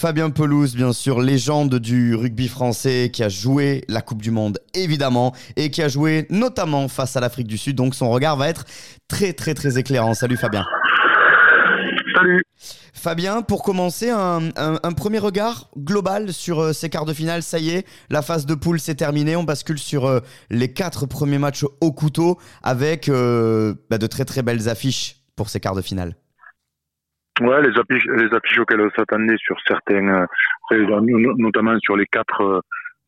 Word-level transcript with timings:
Fabien 0.00 0.30
Pelouse, 0.30 0.76
bien 0.76 0.94
sûr, 0.94 1.20
légende 1.20 1.74
du 1.74 2.14
rugby 2.14 2.48
français 2.48 3.10
qui 3.12 3.22
a 3.22 3.28
joué 3.28 3.84
la 3.86 4.00
Coupe 4.00 4.22
du 4.22 4.30
Monde, 4.30 4.58
évidemment, 4.72 5.34
et 5.56 5.70
qui 5.70 5.82
a 5.82 5.88
joué 5.88 6.26
notamment 6.30 6.88
face 6.88 7.18
à 7.18 7.20
l'Afrique 7.20 7.46
du 7.46 7.58
Sud. 7.58 7.76
Donc 7.76 7.94
son 7.94 8.08
regard 8.08 8.38
va 8.38 8.48
être 8.48 8.64
très, 9.08 9.34
très, 9.34 9.52
très 9.52 9.76
éclairant. 9.78 10.14
Salut 10.14 10.38
Fabien. 10.38 10.64
Salut. 12.14 12.42
Fabien, 12.94 13.42
pour 13.42 13.62
commencer, 13.62 14.08
un, 14.08 14.92
premier 14.96 15.18
regard 15.18 15.68
global 15.76 16.32
sur 16.32 16.60
euh, 16.60 16.72
ces 16.72 16.88
quarts 16.88 17.04
de 17.04 17.12
finale. 17.12 17.42
Ça 17.42 17.58
y 17.58 17.68
est, 17.68 17.86
la 18.08 18.22
phase 18.22 18.46
de 18.46 18.54
poule 18.54 18.80
s'est 18.80 18.94
terminée. 18.94 19.36
On 19.36 19.44
bascule 19.44 19.78
sur 19.78 20.06
euh, 20.06 20.20
les 20.48 20.72
quatre 20.72 21.04
premiers 21.04 21.36
matchs 21.36 21.66
au 21.82 21.92
couteau 21.92 22.38
avec 22.62 23.10
euh, 23.10 23.74
bah, 23.90 23.98
de 23.98 24.06
très, 24.06 24.24
très 24.24 24.40
belles 24.40 24.66
affiches 24.70 25.16
pour 25.36 25.50
ces 25.50 25.60
quarts 25.60 25.74
de 25.74 25.82
finale. 25.82 26.16
Ouais, 27.40 27.62
les 27.62 27.78
affiches, 27.78 28.06
les 28.06 28.34
affiches 28.34 28.58
auxquelles 28.58 28.82
on 28.82 28.90
s'attendait 28.90 29.36
sur 29.38 29.56
certains, 29.66 30.26
euh, 30.72 31.00
notamment 31.38 31.78
sur 31.80 31.96
les 31.96 32.06
quatre 32.06 32.40
euh, 32.42 32.60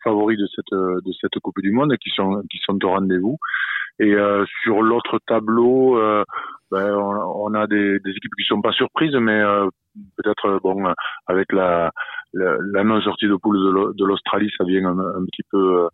favoris 0.03 0.39
de 0.39 0.47
cette 0.47 0.73
de 0.73 1.13
cette 1.21 1.39
Coupe 1.43 1.61
du 1.61 1.71
Monde 1.71 1.95
qui 1.99 2.11
sont 2.11 2.43
qui 2.51 2.59
sont 2.65 2.83
au 2.85 2.89
rendez-vous. 2.89 3.37
Et 3.99 4.15
euh, 4.15 4.45
sur 4.63 4.83
l'autre 4.83 5.19
tableau, 5.27 5.99
euh, 5.99 6.25
ben, 6.73 6.95
on, 6.95 7.55
a 7.55 7.67
des, 7.67 7.97
équipes 7.97 8.35
qui 8.37 8.45
sont 8.47 8.63
pas 8.63 8.73
surprises, 8.73 9.15
mais 9.15 9.41
euh, 9.41 9.69
peut-être 10.17 10.59
bon 10.63 10.93
avec 11.27 11.53
la 11.53 11.91
non 12.35 13.01
sortie 13.03 13.29
de 13.29 13.37
poule 13.37 13.95
de 13.95 14.05
l'Australie, 14.05 14.51
ça 14.57 14.65
vient 14.65 14.87
un, 14.87 15.25
petit 15.27 15.43
peu 15.51 15.89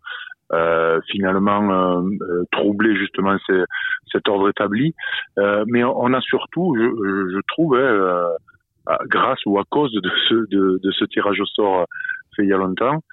euh, 0.51 0.99
finalement 1.11 1.69
euh, 1.69 2.01
euh, 2.21 2.43
troubler 2.51 2.95
justement 2.95 3.37
cet 4.11 4.27
ordre 4.27 4.49
établi. 4.49 4.95
mais 5.37 5.83
on 5.83 6.13
a 6.13 6.21
surtout, 6.21 6.75
je, 6.75 7.39
trouve, 7.49 7.75
hein, 7.77 8.95
grâce 9.05 9.39
ou 9.45 9.59
à 9.59 9.63
cause 9.69 9.91
de 9.91 10.09
ce, 10.27 10.33
de, 10.49 10.91
ce 10.91 11.05
tirage 11.05 11.39
au 11.39 11.45
sort 11.45 11.85
fait 12.35 12.43
il 12.43 12.49
y 12.49 12.53
a 12.53 12.57
longtemps, 12.57 13.03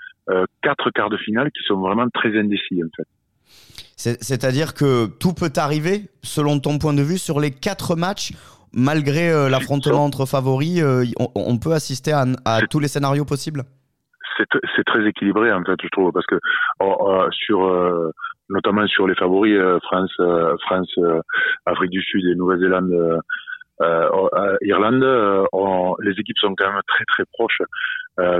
quatre 0.62 0.90
quarts 0.90 1.10
de 1.10 1.18
finale 1.18 1.50
qui 1.50 1.62
sont 1.64 1.78
vraiment 1.78 2.08
très 2.08 2.38
indécis 2.38 2.82
en 2.82 2.88
fait. 2.96 3.85
C'est-à-dire 3.96 4.74
que 4.74 5.06
tout 5.06 5.32
peut 5.32 5.52
arriver, 5.56 6.10
selon 6.22 6.60
ton 6.60 6.78
point 6.78 6.92
de 6.92 7.02
vue, 7.02 7.18
sur 7.18 7.40
les 7.40 7.50
quatre 7.50 7.96
matchs, 7.96 8.32
malgré 8.72 9.30
l'affrontement 9.48 10.04
entre 10.04 10.26
favoris, 10.26 10.82
on, 11.18 11.28
on, 11.34 11.58
peut 11.58 11.72
assister 11.72 12.12
à, 12.12 12.26
à 12.44 12.60
tous 12.66 12.78
les 12.78 12.88
scénarios 12.88 13.24
possibles? 13.24 13.64
C'est 14.74 14.84
très 14.84 15.06
équilibré 15.06 15.52
en 15.52 15.64
fait 15.64 15.76
je 15.82 15.88
trouve 15.88 16.12
parce 16.12 16.26
que 16.26 16.38
oh, 16.80 17.08
euh, 17.08 17.28
sur 17.30 17.64
euh, 17.64 18.10
notamment 18.50 18.86
sur 18.86 19.06
les 19.06 19.14
favoris 19.14 19.56
euh, 19.56 19.78
France 19.80 20.14
France 20.66 20.94
Afrique 21.64 21.90
du 21.90 22.02
Sud 22.02 22.24
et 22.26 22.34
Nouvelle-Zélande 22.34 23.20
Irlande 24.62 25.46
les 26.00 26.12
équipes 26.12 26.38
sont 26.38 26.54
quand 26.54 26.72
même 26.72 26.82
très 26.86 27.04
très 27.04 27.24
proches 27.32 27.62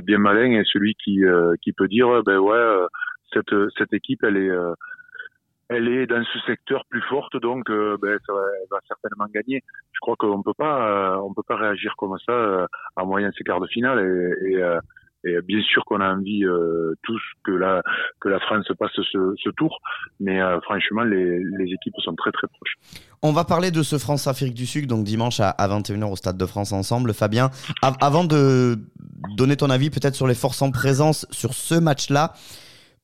bien 0.02 0.18
malin 0.18 0.52
et 0.52 0.64
celui 0.70 0.94
qui 0.94 1.22
qui 1.62 1.72
peut 1.72 1.88
dire 1.88 2.22
ben 2.24 2.38
ouais 2.38 2.86
cette 3.32 3.54
cette 3.78 3.92
équipe 3.92 4.22
elle 4.22 4.36
est 4.36 4.50
elle 5.68 5.88
est 5.88 6.06
dans 6.06 6.22
ce 6.24 6.38
secteur 6.46 6.84
plus 6.88 7.02
forte, 7.02 7.36
donc 7.36 7.68
ben, 7.68 8.18
ça 8.26 8.32
va, 8.32 8.40
elle 8.60 8.68
va 8.70 8.78
certainement 8.86 9.26
gagner. 9.32 9.62
Je 9.92 9.98
crois 10.00 10.16
qu'on 10.16 10.42
peut 10.42 10.54
pas, 10.56 11.18
on 11.22 11.34
peut 11.34 11.42
pas 11.46 11.56
réagir 11.56 11.94
comme 11.96 12.16
ça 12.24 12.66
à 12.96 13.04
moyen 13.04 13.30
ces 13.36 13.44
quarts 13.44 13.60
de 13.60 13.66
finale 13.66 14.00
et, 14.00 14.52
et 14.52 14.62
et 15.26 15.40
bien 15.42 15.60
sûr 15.62 15.84
qu'on 15.84 16.00
a 16.00 16.14
envie 16.14 16.44
euh, 16.44 16.94
tous 17.02 17.20
que 17.44 17.50
la 17.50 17.82
que 18.20 18.28
la 18.28 18.38
France 18.40 18.66
passe 18.78 18.92
ce, 18.94 19.34
ce 19.42 19.50
tour, 19.50 19.78
mais 20.20 20.40
euh, 20.40 20.60
franchement 20.60 21.02
les, 21.02 21.38
les, 21.38 21.72
équipes 21.72 21.94
sont 21.98 22.14
très 22.14 22.30
très 22.30 22.46
proches. 22.46 22.74
On 23.22 23.32
va 23.32 23.44
parler 23.44 23.70
de 23.70 23.82
ce 23.82 23.98
France-Afrique 23.98 24.54
du 24.54 24.66
Sud, 24.66 24.86
donc 24.86 25.04
dimanche 25.04 25.40
à, 25.40 25.52
21h 25.58 26.12
au 26.12 26.16
Stade 26.16 26.36
de 26.36 26.46
France 26.46 26.72
ensemble. 26.72 27.12
Fabien, 27.12 27.50
avant 27.82 28.24
de 28.24 28.76
donner 29.36 29.56
ton 29.56 29.70
avis 29.70 29.90
peut-être 29.90 30.14
sur 30.14 30.26
les 30.26 30.34
forces 30.34 30.62
en 30.62 30.70
présence 30.70 31.26
sur 31.30 31.54
ce 31.54 31.74
match-là, 31.74 32.32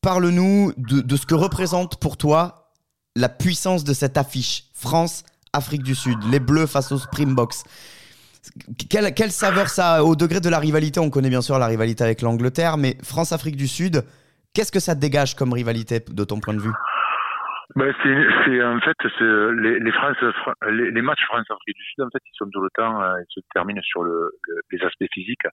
parle-nous 0.02 0.72
de, 0.76 1.16
ce 1.16 1.26
que 1.26 1.34
représente 1.34 2.00
pour 2.00 2.16
toi 2.16 2.72
la 3.16 3.28
puissance 3.28 3.84
de 3.84 3.92
cette 3.92 4.16
affiche 4.16 4.64
France-Afrique 4.74 5.82
du 5.82 5.94
Sud, 5.94 6.18
les 6.30 6.40
Bleus 6.40 6.66
face 6.66 6.92
aux 6.92 6.98
Springboks. 6.98 7.62
Quelle, 8.90 9.14
quelle, 9.14 9.30
saveur 9.30 9.68
ça 9.68 10.02
Au 10.02 10.16
degré 10.16 10.40
de 10.40 10.48
la 10.48 10.58
rivalité, 10.58 10.98
on 10.98 11.10
connaît 11.10 11.30
bien 11.30 11.42
sûr 11.42 11.58
la 11.58 11.66
rivalité 11.66 12.02
avec 12.02 12.22
l'Angleterre, 12.22 12.76
mais 12.76 12.96
France-Afrique 13.02 13.56
du 13.56 13.68
Sud, 13.68 14.02
qu'est-ce 14.52 14.72
que 14.72 14.80
ça 14.80 14.94
dégage 14.94 15.36
comme 15.36 15.52
rivalité 15.52 16.00
de 16.00 16.24
ton 16.24 16.40
point 16.40 16.54
de 16.54 16.60
vue? 16.60 16.72
Ben 17.74 17.94
c'est 18.02 18.62
en 18.62 18.80
fait 18.80 18.96
les, 19.54 19.92
France, 19.92 20.16
matchs 20.60 21.24
France 21.24 21.46
Afrique 21.50 21.76
du 21.76 21.84
Sud 21.84 22.02
en 22.02 22.10
fait 22.12 22.18
ils 22.26 22.36
sont 22.36 22.50
tout 22.50 22.60
le 22.60 22.68
temps 22.74 23.02
euh, 23.02 23.14
ils 23.18 23.32
se 23.32 23.40
terminent 23.54 23.80
sur 23.82 24.02
le, 24.02 24.30
les 24.70 24.82
aspects 24.82 25.06
physiques 25.14 25.46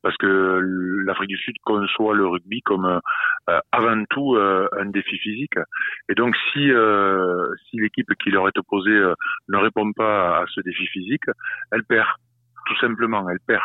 parce 0.00 0.16
que 0.16 0.60
l'Afrique 1.04 1.28
du 1.28 1.36
Sud 1.36 1.56
conçoit 1.64 2.14
le 2.14 2.26
rugby 2.26 2.62
comme 2.62 3.00
avant 3.72 4.04
tout 4.10 4.34
euh, 4.36 4.68
un 4.78 4.86
défi 4.86 5.18
physique 5.18 5.58
et 6.08 6.14
donc 6.14 6.36
si 6.52 6.70
si 7.68 7.76
l'équipe 7.80 8.08
qui 8.22 8.30
leur 8.30 8.48
est 8.48 8.58
opposée 8.58 8.98
ne 9.48 9.56
répond 9.56 9.92
pas 9.92 10.38
à 10.38 10.44
ce 10.48 10.60
défi 10.60 10.86
physique 10.86 11.24
elle 11.72 11.84
perd 11.84 12.08
tout 12.66 12.76
simplement, 12.78 13.28
elle 13.30 13.38
perd. 13.46 13.62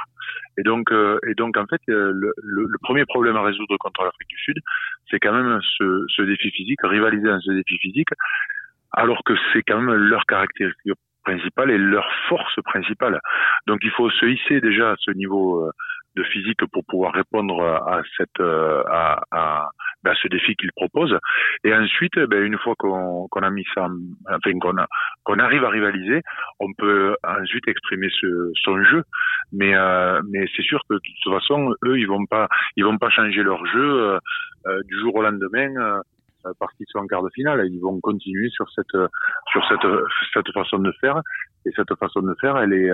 Et 0.57 0.63
donc, 0.63 0.91
euh, 0.91 1.19
et 1.27 1.33
donc 1.33 1.57
en 1.57 1.65
fait, 1.65 1.81
euh, 1.89 2.11
le, 2.13 2.33
le, 2.37 2.77
premier 2.81 3.05
problème 3.05 3.35
à 3.35 3.41
résoudre 3.41 3.75
contre 3.77 4.03
l'Afrique 4.03 4.29
du 4.29 4.37
Sud, 4.37 4.57
c'est 5.09 5.19
quand 5.19 5.33
même 5.33 5.59
ce, 5.77 6.05
ce, 6.15 6.21
défi 6.21 6.51
physique, 6.51 6.79
rivaliser 6.83 7.27
dans 7.27 7.39
ce 7.39 7.51
défi 7.51 7.77
physique, 7.79 8.09
alors 8.91 9.21
que 9.25 9.33
c'est 9.51 9.63
quand 9.63 9.81
même 9.81 9.95
leur 9.95 10.25
caractéristique 10.25 10.93
principale 11.23 11.71
et 11.71 11.77
leur 11.77 12.07
force 12.29 12.55
principale. 12.63 13.19
Donc 13.67 13.79
il 13.83 13.91
faut 13.91 14.09
se 14.09 14.25
hisser 14.25 14.61
déjà 14.61 14.91
à 14.91 14.95
ce 14.99 15.11
niveau 15.11 15.65
euh, 15.65 15.71
de 16.15 16.23
physique 16.23 16.59
pour 16.71 16.83
pouvoir 16.85 17.13
répondre 17.13 17.63
à 17.63 18.01
cette 18.17 18.39
à, 18.39 19.21
à, 19.31 19.69
ben, 20.03 20.13
ce 20.21 20.27
défi 20.27 20.55
qu'il 20.55 20.71
propose. 20.71 21.17
Et 21.63 21.73
ensuite, 21.73 22.17
ben, 22.17 22.43
une 22.43 22.57
fois 22.57 22.73
qu'on 22.77 23.27
a 23.27 23.49
mis 23.49 23.65
ça, 23.75 23.87
enfin 24.29 24.59
qu'on 24.59 24.75
qu'on 25.23 25.39
arrive 25.39 25.63
à 25.63 25.69
rivaliser, 25.69 26.21
on 26.59 26.73
peut 26.73 27.15
ensuite 27.23 27.67
exprimer 27.67 28.09
ce, 28.19 28.51
son 28.63 28.83
jeu. 28.83 29.03
Mais 29.51 29.75
euh, 29.75 30.21
mais 30.29 30.45
c'est 30.55 30.63
sûr 30.63 30.81
que 30.89 30.95
de 30.95 30.99
toute 30.99 31.33
façon, 31.33 31.73
eux, 31.85 31.99
ils 31.99 32.07
vont 32.07 32.25
pas 32.25 32.47
ils 32.75 32.83
vont 32.83 32.97
pas 32.97 33.09
changer 33.09 33.43
leur 33.43 33.65
jeu 33.67 34.01
euh, 34.01 34.19
euh, 34.67 34.81
du 34.83 34.99
jour 34.99 35.15
au 35.15 35.21
lendemain. 35.21 36.01
parce 36.59 36.73
qu'ils 36.75 36.87
sont 36.89 36.97
en 36.99 37.07
quart 37.07 37.21
de 37.21 37.29
finale, 37.35 37.67
ils 37.69 37.79
vont 37.79 37.99
continuer 38.01 38.49
sur 38.49 38.67
cette 38.71 38.97
sur 39.51 39.63
cette 39.69 39.87
cette 40.33 40.51
façon 40.51 40.79
de 40.79 40.91
faire 40.99 41.21
et 41.65 41.71
cette 41.75 41.93
façon 41.99 42.21
de 42.21 42.35
faire, 42.41 42.57
elle 42.57 42.73
est 42.73 42.89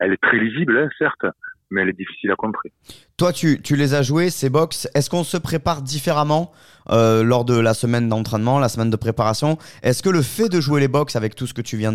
elle 0.00 0.12
est 0.12 0.20
très 0.20 0.38
lisible, 0.38 0.76
hein, 0.76 0.88
certes, 0.98 1.26
mais 1.70 1.82
elle 1.82 1.90
est 1.90 1.98
difficile 1.98 2.30
à 2.30 2.36
contrer. 2.36 2.72
Toi, 3.16 3.32
tu, 3.32 3.60
tu 3.62 3.76
les 3.76 3.94
as 3.94 4.02
joués, 4.02 4.30
ces 4.30 4.50
box. 4.50 4.88
Est-ce 4.94 5.10
qu'on 5.10 5.24
se 5.24 5.36
prépare 5.36 5.82
différemment 5.82 6.52
euh, 6.90 7.22
lors 7.22 7.44
de 7.44 7.58
la 7.58 7.74
semaine 7.74 8.08
d'entraînement, 8.08 8.58
la 8.58 8.68
semaine 8.68 8.90
de 8.90 8.96
préparation? 8.96 9.58
Est-ce 9.82 10.02
que 10.02 10.10
le 10.10 10.22
fait 10.22 10.48
de 10.48 10.60
jouer 10.60 10.80
les 10.80 10.88
box 10.88 11.16
avec 11.16 11.34
tout 11.34 11.46
ce 11.46 11.54
que 11.54 11.62
tu 11.62 11.76
viens 11.76 11.92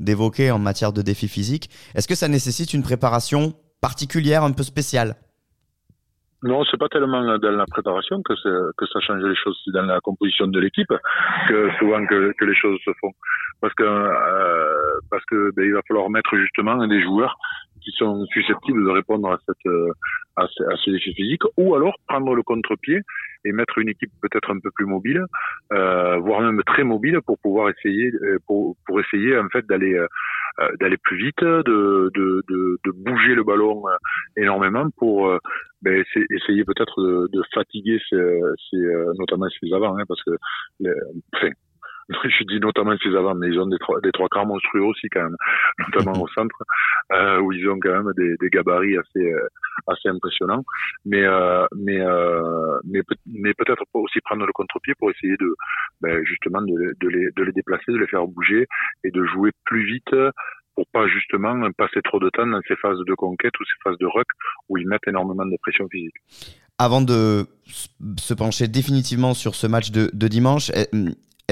d'évoquer 0.00 0.50
en 0.50 0.58
matière 0.58 0.92
de 0.92 1.02
défis 1.02 1.28
physiques, 1.28 1.70
est-ce 1.94 2.08
que 2.08 2.14
ça 2.14 2.28
nécessite 2.28 2.74
une 2.74 2.82
préparation 2.82 3.54
particulière, 3.80 4.44
un 4.44 4.52
peu 4.52 4.62
spéciale? 4.62 5.16
Non, 6.42 6.64
c'est 6.64 6.76
pas 6.76 6.88
tellement 6.88 7.22
dans 7.38 7.50
la 7.52 7.66
préparation 7.66 8.20
que, 8.22 8.34
que 8.76 8.86
ça 8.86 8.98
change 9.00 9.22
les 9.22 9.36
choses, 9.36 9.56
c'est 9.64 9.70
dans 9.70 9.82
la 9.82 10.00
composition 10.00 10.48
de 10.48 10.58
l'équipe 10.58 10.92
que 11.48 11.70
souvent 11.78 12.04
que, 12.04 12.32
que, 12.36 12.44
les 12.44 12.56
choses 12.56 12.80
se 12.84 12.90
font. 13.00 13.12
Parce 13.60 13.72
que 13.74 13.84
euh, 13.84 14.98
parce 15.08 15.24
que 15.26 15.52
ben, 15.54 15.64
il 15.64 15.72
va 15.72 15.82
falloir 15.86 16.10
mettre 16.10 16.36
justement 16.36 16.84
des 16.88 17.00
joueurs 17.00 17.38
qui 17.84 17.90
sont 17.92 18.24
susceptibles 18.26 18.84
de 18.84 18.90
répondre 18.90 19.30
à 19.30 19.38
cette 19.46 19.66
euh, 19.66 19.92
à 20.36 20.46
ce, 20.48 20.62
à 20.64 20.76
ce 20.76 20.90
défi 20.90 21.12
physique, 21.14 21.42
ou 21.56 21.74
alors 21.74 21.94
prendre 22.08 22.34
le 22.34 22.42
contre-pied 22.42 23.00
et 23.44 23.52
mettre 23.52 23.78
une 23.78 23.88
équipe 23.88 24.10
peut-être 24.20 24.50
un 24.50 24.60
peu 24.60 24.70
plus 24.70 24.86
mobile, 24.86 25.24
euh, 25.72 26.16
voire 26.18 26.40
même 26.40 26.62
très 26.64 26.84
mobile 26.84 27.18
pour 27.26 27.38
pouvoir 27.38 27.70
essayer 27.70 28.12
euh, 28.22 28.38
pour, 28.46 28.76
pour 28.86 29.00
essayer 29.00 29.36
en 29.38 29.48
fait 29.48 29.66
d'aller 29.66 29.94
euh, 29.94 30.06
d'aller 30.80 30.98
plus 30.98 31.16
vite, 31.16 31.42
de, 31.42 32.10
de, 32.14 32.42
de, 32.48 32.78
de, 32.84 32.90
bouger 32.90 33.34
le 33.34 33.42
ballon 33.42 33.84
énormément 34.36 34.86
pour 34.98 35.38
ben, 35.80 36.04
essayer 36.30 36.64
peut-être 36.64 37.00
de, 37.00 37.26
de, 37.32 37.42
fatiguer 37.54 37.98
ces, 38.10 38.38
ces, 38.70 38.76
notamment 39.18 39.46
ces 39.58 39.72
avants, 39.72 39.96
hein, 39.98 40.04
parce 40.06 40.22
que 40.22 40.32
enfin, 41.34 41.48
je 42.24 42.44
dis 42.44 42.60
notamment 42.60 42.96
ces 43.02 43.14
avants, 43.14 43.34
mais 43.34 43.48
ils 43.48 43.58
ont 43.58 43.66
des 43.66 43.78
trois, 43.78 44.00
des 44.00 44.12
trois 44.12 44.28
quarts 44.28 44.46
monstrueux 44.46 44.82
aussi 44.82 45.08
quand 45.10 45.22
même, 45.22 45.36
notamment 45.78 46.20
au 46.20 46.28
centre, 46.28 46.56
euh, 47.12 47.40
où 47.40 47.52
ils 47.52 47.68
ont 47.68 47.78
quand 47.80 48.02
même 48.02 48.12
des, 48.16 48.50
gabarits 48.50 48.96
assez 48.96 49.32
euh, 49.32 49.48
assez 49.86 50.08
impressionnants. 50.08 50.64
Mais 51.04 51.22
euh, 51.22 51.66
mais 51.76 52.00
mais, 53.26 53.54
peut-être 53.54 53.84
aussi 53.94 54.20
prendre 54.20 54.46
le 54.46 54.52
contre-pied 54.52 54.94
pour 54.98 55.10
essayer 55.10 55.36
de 55.36 55.54
ben, 56.00 56.22
justement 56.24 56.62
de, 56.62 57.08
les, 57.08 57.30
de 57.30 57.42
les 57.42 57.52
déplacer, 57.52 57.92
de 57.92 57.98
les 57.98 58.06
faire 58.06 58.26
bouger 58.26 58.66
et 59.04 59.10
de 59.10 59.24
jouer 59.26 59.50
plus 59.64 59.84
vite 59.84 60.14
pour 60.74 60.86
pas 60.92 61.06
justement 61.06 61.70
passer 61.76 62.00
trop 62.02 62.18
de 62.18 62.30
temps 62.30 62.46
dans 62.46 62.60
ces 62.66 62.76
phases 62.76 62.98
de 63.06 63.14
conquête 63.14 63.52
ou 63.60 63.64
ces 63.64 63.82
phases 63.84 63.98
de 63.98 64.06
ruck 64.06 64.26
où 64.68 64.78
ils 64.78 64.88
mettent 64.88 65.06
énormément 65.06 65.44
de 65.44 65.56
pression 65.60 65.86
physique. 65.88 66.14
Avant 66.78 67.02
de 67.02 67.44
se 68.16 68.34
pencher 68.34 68.68
définitivement 68.68 69.34
sur 69.34 69.54
ce 69.54 69.66
match 69.66 69.90
de, 69.90 70.10
de 70.12 70.28
dimanche, 70.28 70.70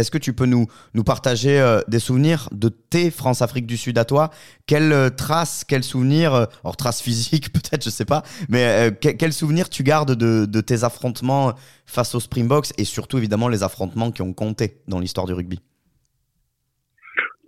est-ce 0.00 0.10
que 0.10 0.18
tu 0.18 0.32
peux 0.32 0.46
nous, 0.46 0.66
nous 0.94 1.04
partager 1.04 1.80
des 1.88 1.98
souvenirs 1.98 2.48
de 2.52 2.68
tes 2.68 3.10
France-Afrique 3.10 3.66
du 3.66 3.76
Sud 3.76 3.98
à 3.98 4.04
toi? 4.04 4.30
Quelles 4.66 5.14
traces, 5.16 5.64
quels 5.64 5.84
souvenirs, 5.84 6.32
alors 6.64 6.76
traces 6.76 7.02
physiques 7.02 7.52
peut-être, 7.52 7.84
je 7.84 7.90
sais 7.90 8.04
pas, 8.04 8.22
mais 8.48 8.90
quels 9.00 9.32
souvenirs 9.32 9.68
tu 9.68 9.82
gardes 9.82 10.14
de, 10.14 10.46
de 10.46 10.60
tes 10.60 10.84
affrontements 10.84 11.52
face 11.86 12.14
aux 12.14 12.20
Springboks 12.20 12.72
et 12.78 12.84
surtout 12.84 13.18
évidemment 13.18 13.48
les 13.48 13.62
affrontements 13.62 14.10
qui 14.10 14.22
ont 14.22 14.32
compté 14.32 14.78
dans 14.88 15.00
l'histoire 15.00 15.26
du 15.26 15.32
rugby? 15.32 15.60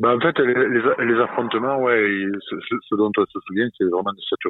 Bah, 0.03 0.17
en 0.17 0.21
fait, 0.21 0.37
les, 0.41 0.55
les, 0.55 1.21
affrontements, 1.21 1.81
ouais, 1.81 2.27
ce, 2.51 2.95
dont 2.97 3.13
on 3.17 3.25
se 3.25 3.39
souvient, 3.47 3.69
c'est 3.79 3.85
vraiment 3.85 4.13
de 4.13 4.21
cette 4.29 4.41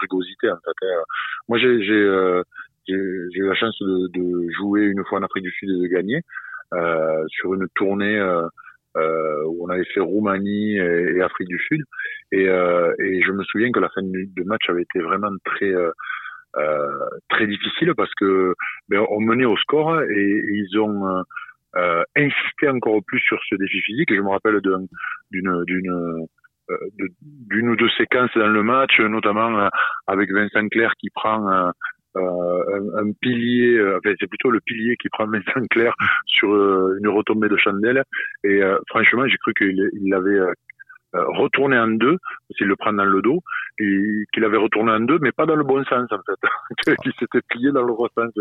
rugosité. 0.00 0.50
En 0.50 0.56
fait. 0.56 0.86
Hein. 0.86 1.02
Moi, 1.48 1.58
j'ai 1.58 1.68
euh, 1.68 2.42
eu 2.88 3.46
la 3.46 3.54
chance 3.54 3.76
de, 3.80 4.48
jouer 4.58 4.82
une 4.82 5.04
fois 5.04 5.20
en 5.20 5.22
Afrique 5.22 5.44
du 5.44 5.52
Sud 5.52 5.70
et 5.70 5.80
de 5.80 5.86
gagner 5.86 6.16
euh, 6.16 6.20
sur 7.28 7.54
une 7.54 7.66
tournée 7.74 8.18
euh, 8.18 8.46
euh, 8.96 9.44
où 9.46 9.66
on 9.66 9.68
avait 9.68 9.84
fait 9.84 10.00
Roumanie 10.00 10.76
et, 10.76 11.20
Afrique 11.20 11.48
du 11.48 11.58
Sud. 11.58 11.82
Et, 12.32 12.48
euh, 12.48 12.92
et, 12.98 13.22
je 13.22 13.32
me 13.32 13.44
souviens 13.44 13.70
que 13.70 13.80
la 13.80 13.90
fin 13.90 14.02
du 14.02 14.44
match 14.44 14.68
avait 14.68 14.82
été 14.82 15.00
vraiment 15.00 15.30
très 15.44 15.72
très 17.28 17.46
difficile 17.46 17.92
parce 17.94 18.12
que 18.14 18.54
ben, 18.88 19.04
on 19.10 19.20
menait 19.20 19.44
au 19.44 19.58
score 19.58 20.00
et, 20.00 20.42
ils 20.48 20.78
ont 20.78 21.22
euh, 21.76 22.02
encore 22.68 23.00
plus 23.06 23.20
sur 23.20 23.38
ce 23.48 23.56
défi 23.56 23.80
physique. 23.82 24.14
Je 24.14 24.20
me 24.20 24.30
rappelle 24.30 24.60
d'une 24.62 24.88
d'une 25.30 26.26
euh, 26.70 26.76
d'une 27.48 27.68
ou 27.68 27.76
deux 27.76 27.88
séquences 27.90 28.32
dans 28.34 28.48
le 28.48 28.62
match, 28.64 28.98
notamment 28.98 29.56
euh, 29.56 29.68
avec 30.08 30.32
Vincent 30.32 30.66
Clair 30.68 30.92
qui 30.98 31.10
prend 31.10 31.48
euh, 31.48 31.70
un, 32.16 33.06
un, 33.06 33.12
pilier, 33.20 33.80
enfin 33.96 34.14
c'est 34.18 34.26
plutôt 34.26 34.50
le 34.50 34.60
pilier 34.60 34.96
qui 34.96 35.08
prend 35.08 35.26
Vincent 35.26 35.66
Clair 35.70 35.94
sur 36.26 36.50
une 36.50 37.08
retombée 37.08 37.48
de 37.48 37.56
chandelle. 37.56 38.02
Et 38.44 38.60
franchement, 38.88 39.26
j'ai 39.26 39.36
cru 39.38 39.52
qu'il 39.54 39.90
il 39.92 40.14
avait 40.14 40.40
euh, 41.16 41.24
retourné 41.28 41.78
en 41.78 41.88
deux, 41.88 42.18
s'il 42.56 42.66
le 42.66 42.76
prend 42.76 42.92
dans 42.92 43.04
le 43.04 43.22
dos, 43.22 43.40
et 43.78 44.24
qu'il 44.32 44.44
avait 44.44 44.56
retourné 44.56 44.90
en 44.90 45.00
deux, 45.00 45.18
mais 45.20 45.32
pas 45.32 45.46
dans 45.46 45.54
le 45.54 45.62
bon 45.64 45.82
sens 45.84 46.10
en 46.10 46.18
fait, 46.26 46.96
qu'il 47.02 47.12
s'était 47.18 47.40
plié 47.48 47.70
dans 47.70 47.84
le 47.84 47.94
bon 47.94 48.08
sens, 48.14 48.32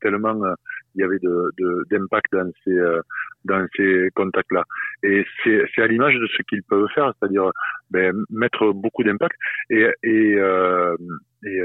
tellement 0.00 0.42
euh, 0.44 0.54
il 0.94 1.00
y 1.02 1.04
avait 1.04 1.18
de 1.18 1.84
d'impact 1.90 2.32
dans 2.32 2.50
ces 2.64 2.70
euh, 2.70 3.00
dans 3.44 3.66
ces 3.76 4.10
contacts-là. 4.14 4.64
Et 5.02 5.26
c'est 5.42 5.64
c'est 5.74 5.82
à 5.82 5.86
l'image 5.86 6.14
de 6.14 6.26
ce 6.28 6.42
qu'ils 6.48 6.62
peuvent 6.62 6.88
faire, 6.94 7.12
c'est-à-dire 7.18 7.50
ben, 7.90 8.14
mettre 8.30 8.72
beaucoup 8.72 9.02
d'impact 9.02 9.34
et 9.68 9.88
et, 10.04 10.38
et 11.44 11.60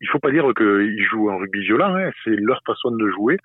il 0.00 0.08
faut 0.08 0.18
pas 0.18 0.30
dire 0.30 0.44
qu'ils 0.56 1.04
jouent 1.10 1.30
en 1.30 1.38
rugby 1.38 1.60
violent, 1.60 1.94
hein, 1.96 2.10
c'est 2.24 2.36
leur 2.36 2.60
façon 2.66 2.90
de 2.90 3.08
jouer 3.10 3.38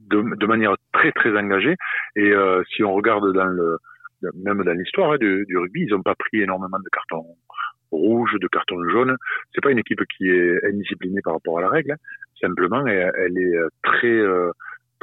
de, 0.00 0.46
manière 0.46 0.76
très 0.92 1.12
très 1.12 1.36
engagée. 1.36 1.76
Et 2.16 2.32
si 2.74 2.84
on 2.84 2.92
regarde 2.92 3.32
dans 3.32 3.46
le 3.46 3.78
même 4.32 4.62
dans 4.62 4.72
l'histoire 4.72 5.12
hein, 5.12 5.18
du, 5.18 5.56
rugby, 5.56 5.82
ils 5.82 5.90
n'ont 5.90 6.02
pas 6.02 6.14
pris 6.14 6.40
énormément 6.40 6.78
de 6.78 6.88
cartons 6.90 7.24
rouges, 7.90 8.34
de 8.40 8.48
cartons 8.48 8.82
jaunes. 8.90 9.16
C'est 9.54 9.60
pas 9.60 9.70
une 9.70 9.78
équipe 9.78 10.02
qui 10.16 10.28
est 10.28 10.64
indisciplinée 10.64 11.20
par 11.22 11.34
rapport 11.34 11.58
à 11.58 11.62
la 11.62 11.68
règle. 11.68 11.92
Hein. 11.92 11.96
Simplement, 12.40 12.86
elle, 12.86 13.38
est 13.38 13.56
très 13.82 14.08
euh, 14.08 14.50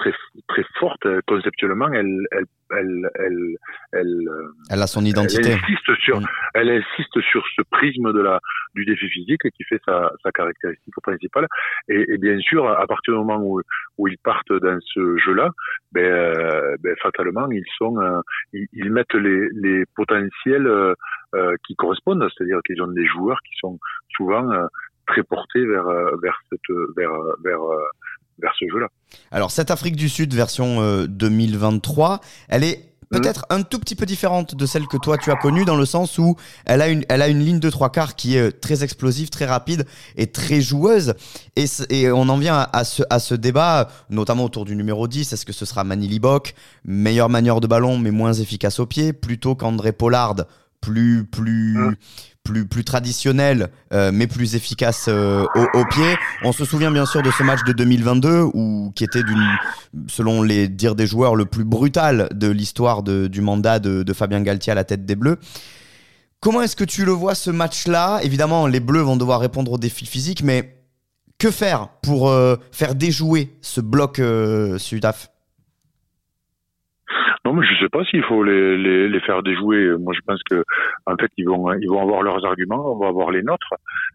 très 0.01 0.13
très 0.47 0.63
forte 0.79 1.07
conceptuellement. 1.27 1.91
Elle 1.93 2.27
elle 2.31 2.45
elle 2.71 3.09
elle 3.15 3.57
elle, 3.93 4.29
elle 4.69 4.81
a 4.81 4.87
son 4.87 5.05
identité. 5.05 5.51
Elle 5.51 5.59
insiste 5.59 5.95
sur 5.99 6.19
mm. 6.19 6.25
elle 6.53 6.69
insiste 6.69 7.21
sur 7.21 7.43
ce 7.55 7.61
prisme 7.69 8.11
de 8.13 8.21
la 8.21 8.39
du 8.75 8.85
défi 8.85 9.07
physique 9.07 9.41
qui 9.55 9.63
fait 9.63 9.79
sa, 9.85 10.11
sa 10.23 10.31
caractéristique 10.31 10.93
principale. 11.03 11.47
Et, 11.87 12.05
et, 12.13 12.17
bien 12.17 12.39
sûr, 12.39 12.67
à 12.67 12.87
partir 12.87 13.13
du 13.13 13.19
moment 13.19 13.39
où 13.41 13.61
où 13.97 14.07
ils 14.07 14.17
partent 14.17 14.53
dans 14.53 14.79
ce 14.81 15.17
jeu-là, 15.17 15.49
ben, 15.91 16.03
euh, 16.03 16.75
ben 16.79 16.95
fatalement 17.01 17.49
ils 17.51 17.65
sont 17.77 17.99
euh, 17.99 18.21
ils, 18.53 18.91
mettent 18.91 19.13
les 19.13 19.49
les 19.53 19.85
potentiels 19.95 20.67
euh, 20.67 21.55
qui 21.65 21.75
correspondent, 21.75 22.27
c'est-à-dire 22.35 22.59
qu'ils 22.65 22.81
ont 22.81 22.91
des 22.91 23.05
joueurs 23.05 23.39
qui 23.47 23.53
sont 23.59 23.77
souvent 24.15 24.49
très 25.07 25.23
portés 25.23 25.65
vers 25.65 25.87
vers 26.21 26.39
cette 26.49 26.75
vers 26.95 27.11
vers 27.43 27.61
vers 28.39 28.53
ce 28.59 28.65
jeu-là. 28.71 28.87
Alors 29.31 29.51
cette 29.51 29.71
Afrique 29.71 29.95
du 29.95 30.09
Sud 30.09 30.33
version 30.33 31.05
2023, 31.05 32.13
euh, 32.13 32.17
elle 32.49 32.63
est 32.63 32.91
peut-être 33.11 33.45
un 33.49 33.61
tout 33.61 33.77
petit 33.77 33.95
peu 33.95 34.05
différente 34.05 34.55
de 34.55 34.65
celle 34.65 34.87
que 34.87 34.97
toi 34.97 35.17
tu 35.17 35.31
as 35.31 35.35
connue 35.35 35.65
dans 35.65 35.75
le 35.75 35.85
sens 35.85 36.17
où 36.17 36.37
elle 36.65 36.81
a 36.81 36.87
une, 36.87 37.03
elle 37.09 37.21
a 37.21 37.27
une 37.27 37.39
ligne 37.39 37.59
de 37.59 37.69
trois 37.69 37.91
quarts 37.91 38.15
qui 38.15 38.37
est 38.37 38.51
très 38.61 38.83
explosive, 38.83 39.29
très 39.29 39.45
rapide 39.45 39.85
et 40.15 40.27
très 40.27 40.61
joueuse. 40.61 41.13
Et, 41.55 41.65
et 41.89 42.09
on 42.09 42.29
en 42.29 42.37
vient 42.37 42.67
à, 42.71 42.83
ce, 42.85 43.03
à 43.09 43.19
ce 43.19 43.35
débat, 43.35 43.89
notamment 44.09 44.45
autour 44.45 44.65
du 44.65 44.75
numéro 44.75 45.07
10. 45.07 45.33
Est-ce 45.33 45.45
que 45.45 45.53
ce 45.53 45.65
sera 45.65 45.83
Manny 45.83 46.07
Libok, 46.07 46.53
meilleure 46.85 47.29
manière 47.29 47.59
de 47.59 47.67
ballon 47.67 47.97
mais 47.97 48.11
moins 48.11 48.33
efficace 48.33 48.79
au 48.79 48.85
pied, 48.85 49.11
plutôt 49.11 49.55
qu'André 49.55 49.91
Pollard, 49.91 50.35
plus, 50.79 51.25
plus, 51.25 51.77
hein 51.79 51.93
plus, 52.43 52.67
plus 52.67 52.83
traditionnel, 52.83 53.69
euh, 53.93 54.11
mais 54.13 54.27
plus 54.27 54.55
efficace 54.55 55.05
euh, 55.07 55.45
au, 55.73 55.85
pied. 55.85 56.15
On 56.43 56.51
se 56.51 56.65
souvient 56.65 56.91
bien 56.91 57.05
sûr 57.05 57.21
de 57.21 57.31
ce 57.31 57.43
match 57.43 57.63
de 57.65 57.73
2022, 57.73 58.41
où, 58.53 58.91
qui 58.95 59.03
était, 59.03 59.21
selon 60.07 60.41
les 60.41 60.67
dires 60.67 60.95
des 60.95 61.07
joueurs, 61.07 61.35
le 61.35 61.45
plus 61.45 61.63
brutal 61.63 62.29
de 62.33 62.47
l'histoire 62.47 63.03
du 63.03 63.41
mandat 63.41 63.79
de, 63.79 64.13
Fabien 64.13 64.41
Galtier 64.41 64.71
à 64.71 64.75
la 64.75 64.83
tête 64.83 65.05
des 65.05 65.15
Bleus. 65.15 65.37
Comment 66.39 66.61
est-ce 66.61 66.75
que 66.75 66.83
tu 66.83 67.05
le 67.05 67.11
vois 67.11 67.35
ce 67.35 67.51
match-là? 67.51 68.19
Évidemment, 68.23 68.67
les 68.67 68.79
Bleus 68.79 69.01
vont 69.01 69.15
devoir 69.15 69.39
répondre 69.39 69.71
aux 69.71 69.77
défis 69.77 70.05
physiques, 70.05 70.43
mais 70.43 70.75
que 71.37 71.51
faire 71.51 71.89
pour 72.01 72.29
euh, 72.29 72.55
faire 72.71 72.95
déjouer 72.95 73.55
ce 73.61 73.81
bloc 73.81 74.21
Sudaf? 74.77 75.30
Non, 77.51 77.59
mais 77.59 77.67
je 77.67 77.77
sais 77.81 77.89
pas 77.89 78.05
s'il 78.05 78.23
faut 78.23 78.43
les, 78.43 78.77
les, 78.77 79.09
les, 79.09 79.19
faire 79.19 79.43
déjouer. 79.43 79.97
Moi, 79.97 80.13
je 80.13 80.21
pense 80.25 80.41
que 80.49 80.63
en 81.05 81.17
fait, 81.17 81.29
ils 81.35 81.45
vont 81.45 81.73
ils 81.73 81.89
vont 81.89 82.01
avoir 82.01 82.21
leurs 82.21 82.45
arguments, 82.45 82.93
on 82.93 82.97
va 82.97 83.09
avoir 83.09 83.31
les 83.31 83.43
nôtres. 83.43 83.73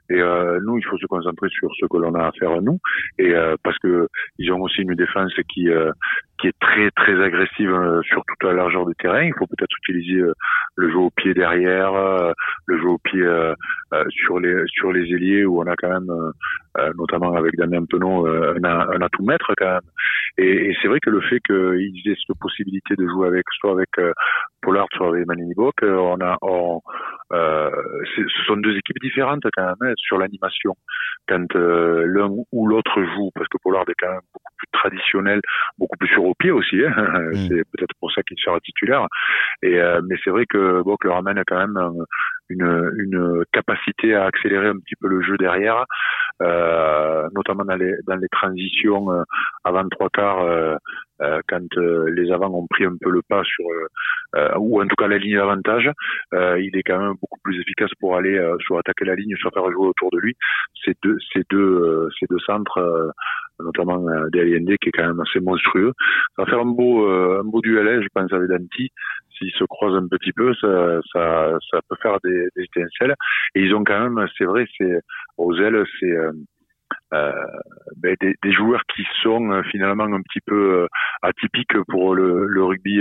Et 0.09 0.21
euh, 0.21 0.59
nous, 0.65 0.79
il 0.79 0.85
faut 0.85 0.97
se 0.97 1.07
concentrer 1.07 1.49
sur 1.51 1.69
ce 1.79 1.85
que 1.85 1.99
l'on 1.99 2.15
a 2.15 2.29
à 2.29 2.33
faire 2.33 2.63
nous. 2.63 2.79
Et 3.19 3.35
euh, 3.35 3.57
parce 3.63 3.79
que 3.79 4.09
ils 4.39 4.51
ont 4.53 4.63
aussi 4.63 4.81
une 4.81 4.95
défense 4.95 5.35
qui 5.53 5.69
euh, 5.69 5.93
qui 6.41 6.49
est 6.49 6.59
très 6.61 6.91
très 6.93 7.23
agressive 7.23 7.71
euh, 7.71 8.01
sur 8.03 8.23
toute 8.27 8.43
la 8.43 8.55
largeur 8.55 8.87
du 8.87 8.95
terrain. 8.95 9.23
Il 9.23 9.35
faut 9.39 9.47
peut-être 9.47 9.77
utiliser 9.85 10.21
euh, 10.21 10.33
le 10.77 10.91
jeu 10.91 10.99
au 10.99 11.11
pied 11.11 11.35
derrière, 11.35 11.93
le 12.67 12.79
jeu 12.79 12.89
au 12.89 12.99
pied 12.99 13.25
sur 14.09 14.41
les 14.41 14.63
sur 14.67 14.93
les 14.93 15.03
ailiers 15.15 15.45
où 15.45 15.61
on 15.61 15.67
a 15.67 15.75
quand 15.77 15.89
même, 15.89 16.13
notamment 16.97 17.35
avec 17.35 17.57
Damien 17.57 17.85
Penaud, 17.89 18.27
un, 18.27 18.65
un 18.65 19.01
atout 19.01 19.25
maître 19.25 19.53
quand 19.57 19.67
même. 19.67 19.81
Et, 20.39 20.71
et 20.71 20.77
c'est 20.81 20.89
vrai 20.89 20.99
que 21.01 21.11
le 21.11 21.21
fait 21.21 21.41
qu'ils 21.41 22.11
aient 22.11 22.17
cette 22.27 22.39
possibilité 22.39 22.95
de 22.97 23.07
jouer 23.07 23.29
avec 23.29 23.45
soit 23.61 23.73
avec 23.73 23.91
Pollard, 24.63 24.89
soit 24.95 25.09
avec 25.09 25.27
Manini 25.27 25.55
Bock, 25.55 25.77
on 25.83 26.21
a 26.21 26.37
on, 26.43 26.81
euh, 27.33 27.71
ce 28.15 28.23
sont 28.47 28.57
deux 28.57 28.77
équipes 28.77 29.01
différentes 29.01 29.43
quand 29.53 29.65
même 29.65 29.91
hein, 29.91 29.93
sur 29.97 30.19
l'animation. 30.19 30.75
Quand 31.29 31.57
euh, 31.57 32.05
l'un 32.07 32.31
ou 32.53 32.67
l'autre 32.69 33.03
joue, 33.03 33.31
parce 33.35 33.49
que 33.49 33.59
Pollard 33.63 33.85
est 33.89 33.95
quand 33.99 34.11
même 34.11 34.21
beaucoup 34.33 34.53
plus 34.57 34.67
traditionnel, 34.73 35.41
beaucoup 35.77 35.97
plus 35.97 36.09
sur 36.09 36.25
au 36.25 36.35
pied 36.35 36.53
aussi. 36.53 36.85
Hein, 36.85 37.31
mm. 37.33 37.35
C'est 37.49 37.65
peut-être 37.73 37.95
pour 37.99 38.13
ça 38.13 38.23
qu'il 38.23 38.39
sera 38.39 38.61
titulaire. 38.61 39.07
Et 39.63 39.81
euh, 39.81 40.01
mais 40.09 40.17
c'est 40.23 40.31
vrai 40.31 40.45
que 40.47 40.83
Bock 40.83 41.05
leur 41.05 41.17
amène 41.17 41.43
quand 41.47 41.59
même 41.59 41.79
une, 42.49 42.93
une 42.97 43.45
capacité 43.53 44.15
à 44.15 44.27
accélérer 44.27 44.69
un 44.69 44.79
petit 44.79 44.97
peu 45.01 45.09
le 45.09 45.23
jeu 45.23 45.37
derrière, 45.37 45.85
euh, 46.43 47.29
notamment 47.35 47.65
dans 47.65 47.77
les 47.77 47.95
dans 48.07 48.17
les 48.17 48.29
transitions 48.29 49.09
avant 49.65 49.89
trois 49.89 50.11
quarts. 50.11 50.79
Euh, 51.23 51.41
quand 51.49 51.67
euh, 51.79 52.11
les 52.11 52.31
avants 52.31 52.53
ont 52.53 52.67
pris 52.67 52.85
un 52.85 52.97
peu 53.01 53.11
le 53.11 53.23
pas 53.23 53.43
sur, 53.45 53.65
euh, 54.35 54.49
ou 54.59 54.83
en 54.83 54.87
tout 54.87 54.97
cas 54.97 55.09
la 55.09 55.17
ligne 55.17 55.37
d'avantage, 55.37 55.91
il 56.33 56.77
est 56.77 56.83
quand 56.83 56.99
même 56.99 57.15
beaucoup 57.21 57.39
plus 57.43 57.59
efficace 57.61 57.91
pour 58.01 58.17
aller 58.17 58.39
soit 58.61 58.81
attaquer 58.81 59.07
la 59.07 59.15
ligne, 59.15 59.35
soit 59.39 59.51
faire 59.53 59.71
jouer 59.71 59.89
autour 59.89 60.11
de 60.11 60.19
lui. 60.19 60.37
Ces 60.85 60.95
deux, 61.03 61.17
ces 61.33 61.43
deux, 61.51 62.09
ces 62.19 62.27
deux 62.29 62.39
centres, 62.41 63.13
notamment 63.61 63.99
DLND 64.33 64.77
qui 64.79 64.89
est 64.89 64.93
quand 64.93 65.07
même 65.07 65.21
assez 65.21 65.41
monstrueux. 65.41 65.93
Ça 66.37 66.43
va 66.43 66.47
faire 66.47 66.61
un 66.61 66.67
beau, 66.67 67.07
un 67.09 67.45
beau 67.45 67.61
duel, 67.61 67.89
hein, 67.89 68.01
je 68.03 68.09
pense, 68.15 68.33
avec 68.33 68.49
Danti 68.49 68.91
s'ils 69.37 69.53
se 69.53 69.65
croisent 69.65 69.97
un 69.97 70.09
petit 70.09 70.33
peu, 70.33 70.55
ça, 70.55 70.99
ça, 71.13 71.59
ça 71.71 71.81
peut 71.89 71.97
faire 72.01 72.19
des, 72.25 72.49
des, 72.57 72.63
étincelles. 72.63 73.15
Et 73.55 73.63
ils 73.63 73.75
ont 73.75 73.85
quand 73.85 74.09
même, 74.09 74.27
c'est 74.39 74.45
vrai, 74.45 74.67
c'est 74.79 74.85
ailes, 74.87 75.85
c'est 76.01 76.17
euh, 77.15 77.33
ben, 77.97 78.17
des, 78.21 78.35
des, 78.43 78.53
joueurs 78.53 78.83
qui 78.95 79.05
sont 79.23 79.51
euh, 79.51 79.63
finalement 79.71 80.05
un 80.05 80.23
petit 80.23 80.41
peu 80.45 80.83
euh, 80.83 80.87
atypiques 81.23 81.81
pour 81.89 82.15
le, 82.15 82.47
le 82.47 82.65
rugby 82.65 83.01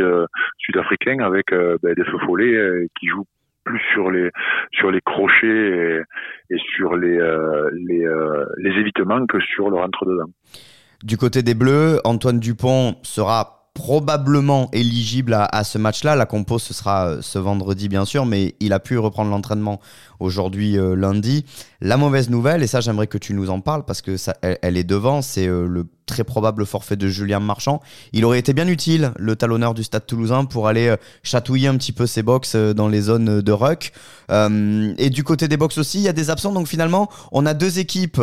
sud-africain 0.59 1.19
avec 1.19 1.51
ben, 1.51 1.93
des 1.93 2.03
feux 2.03 2.19
follets 2.25 2.88
qui 3.00 3.07
jouent 3.07 3.25
plus 3.65 3.81
sur 3.93 4.10
les 4.12 4.29
sur 4.72 4.91
les 4.91 5.01
crochets 5.01 5.48
et, 5.48 6.01
et 6.51 6.57
sur 6.75 6.95
les 6.95 7.19
les, 7.74 8.07
les 8.57 8.79
évitements 8.79 9.25
que 9.25 9.39
sur 9.39 9.69
le 9.69 9.77
rentre 9.77 10.05
dedans. 10.05 10.31
Du 11.03 11.17
côté 11.17 11.43
des 11.43 11.55
Bleus, 11.55 12.00
Antoine 12.03 12.39
Dupont 12.39 12.95
sera 13.03 13.64
probablement 13.75 14.70
éligible 14.72 15.34
à, 15.38 15.63
ce 15.65 15.77
match-là. 15.77 16.15
La 16.15 16.25
compo, 16.25 16.58
ce 16.60 16.74
sera 16.74 17.08
euh, 17.08 17.17
ce 17.22 17.38
vendredi, 17.38 17.89
bien 17.89 18.05
sûr, 18.05 18.25
mais 18.25 18.55
il 18.62 18.72
a 18.72 18.79
pu 18.79 18.98
reprendre 18.98 19.29
l'entraînement 19.29 19.82
aujourd'hui, 20.22 20.77
euh, 20.77 20.96
lundi. 20.96 21.46
La 21.82 21.98
mauvaise 21.98 22.29
nouvelle, 22.29 22.63
et 22.63 22.67
ça, 22.67 22.79
j'aimerais 22.79 23.08
que 23.08 23.17
tu 23.17 23.34
nous 23.34 23.50
en 23.50 23.60
parles 23.60 23.84
parce 23.84 24.01
que 24.01 24.15
ça, 24.15 24.34
elle, 24.41 24.77
est 24.77 24.86
devant, 24.86 25.22
c'est 25.22 25.46
euh, 25.46 25.67
le 25.67 25.86
très 26.05 26.24
probable 26.24 26.65
forfait 26.65 26.96
de 26.96 27.10
Julien 27.10 27.41
Marchand. 27.41 27.82
Il 28.13 28.24
aurait 28.24 28.39
été 28.39 28.53
bien 28.53 28.67
utile, 28.70 29.12
le 29.17 29.36
talonneur 29.36 29.74
du 29.74 29.84
Stade 29.84 30.05
toulousain, 30.05 30.46
pour 30.46 30.70
aller 30.70 30.96
chatouiller 31.22 31.67
un 31.67 31.75
petit 31.75 31.91
peu 31.91 32.08
ses 32.08 32.24
box 32.24 32.55
dans 32.55 32.88
les 32.88 33.01
zones 33.01 33.41
de 33.41 33.51
ruck. 33.51 33.91
et 34.29 35.10
du 35.10 35.24
côté 35.24 35.48
des 35.48 35.58
box 35.58 35.77
aussi, 35.79 35.98
il 35.98 36.03
y 36.03 36.08
a 36.08 36.13
des 36.13 36.29
absents. 36.29 36.53
Donc 36.53 36.67
finalement, 36.67 37.10
on 37.32 37.46
a 37.48 37.55
deux 37.55 37.79
équipes 37.79 38.22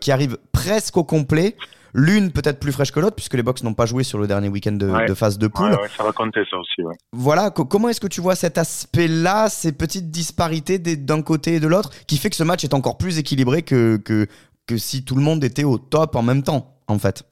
qui 0.00 0.10
arrivent 0.10 0.38
presque 0.52 0.96
au 0.96 1.04
complet. 1.04 1.54
L'une 1.94 2.32
peut-être 2.32 2.60
plus 2.60 2.72
fraîche 2.72 2.92
que 2.92 3.00
l'autre, 3.00 3.16
puisque 3.16 3.34
les 3.34 3.42
box 3.42 3.62
n'ont 3.64 3.74
pas 3.74 3.86
joué 3.86 4.04
sur 4.04 4.18
le 4.18 4.26
dernier 4.26 4.48
week-end 4.48 4.72
de, 4.72 5.14
phase 5.14 5.38
de 5.38 5.48
poule. 5.48 5.76
ça 5.96 6.04
va 6.04 6.12
compter 6.12 6.42
ça 6.50 6.58
aussi. 6.58 6.82
Voilà, 7.12 7.50
comment 7.50 7.88
est-ce 7.88 8.00
que 8.00 8.06
tu 8.06 8.20
vois 8.20 8.34
cet 8.34 8.58
aspect-là, 8.58 9.48
ces 9.48 9.76
petites 9.76 10.10
disparités 10.10 10.78
d'un 10.78 11.22
côté 11.22 11.54
et 11.54 11.60
de 11.60 11.66
l'autre, 11.66 11.90
qui 12.06 12.18
fait 12.18 12.30
que 12.30 12.36
ce 12.36 12.44
match 12.44 12.64
est 12.64 12.74
encore 12.74 12.98
plus 12.98 13.18
équilibré 13.18 13.62
que, 13.62 13.96
que, 13.96 14.26
que 14.66 14.76
si 14.76 15.04
tout 15.04 15.14
le 15.14 15.22
monde 15.22 15.42
était 15.44 15.64
au 15.64 15.78
top 15.78 16.16
en 16.16 16.22
même 16.22 16.42
temps, 16.42 16.76
en 16.88 16.98
fait? 16.98 17.24